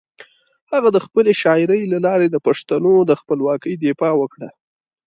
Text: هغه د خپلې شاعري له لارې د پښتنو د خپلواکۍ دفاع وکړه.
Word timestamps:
هغه 0.71 0.89
د 0.95 0.97
خپلې 1.05 1.31
شاعري 1.41 1.81
له 1.93 1.99
لارې 2.05 2.27
د 2.29 2.37
پښتنو 2.47 2.93
د 3.09 3.11
خپلواکۍ 3.21 3.73
دفاع 3.85 4.13
وکړه. 4.17 4.49